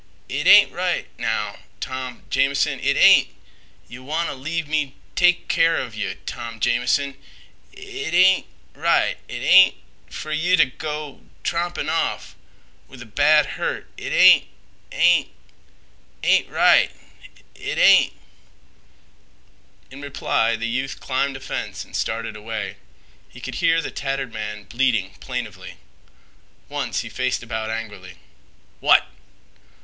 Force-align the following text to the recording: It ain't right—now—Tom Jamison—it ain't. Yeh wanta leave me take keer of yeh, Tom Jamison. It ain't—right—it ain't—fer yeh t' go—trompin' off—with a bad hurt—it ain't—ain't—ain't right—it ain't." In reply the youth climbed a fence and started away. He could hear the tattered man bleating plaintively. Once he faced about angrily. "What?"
It 0.27 0.47
ain't 0.47 0.71
right—now—Tom 0.71 2.23
Jamison—it 2.31 2.97
ain't. 2.97 3.27
Yeh 3.87 3.99
wanta 3.99 4.33
leave 4.33 4.67
me 4.67 4.95
take 5.15 5.47
keer 5.47 5.77
of 5.77 5.93
yeh, 5.93 6.15
Tom 6.25 6.59
Jamison. 6.59 7.15
It 7.71 8.11
ain't—right—it 8.11 9.17
ain't—fer 9.31 10.31
yeh 10.31 10.55
t' 10.55 10.65
go—trompin' 10.79 11.87
off—with 11.87 13.03
a 13.03 13.05
bad 13.05 13.45
hurt—it 13.45 14.11
ain't—ain't—ain't 14.11 16.49
right—it 16.49 17.77
ain't." 17.77 18.13
In 19.91 20.01
reply 20.01 20.55
the 20.55 20.67
youth 20.67 20.99
climbed 20.99 21.37
a 21.37 21.39
fence 21.39 21.85
and 21.85 21.95
started 21.95 22.35
away. 22.35 22.77
He 23.29 23.39
could 23.39 23.53
hear 23.61 23.79
the 23.83 23.91
tattered 23.91 24.33
man 24.33 24.63
bleating 24.63 25.11
plaintively. 25.19 25.75
Once 26.69 27.01
he 27.01 27.09
faced 27.09 27.43
about 27.43 27.69
angrily. 27.69 28.15
"What?" 28.79 29.05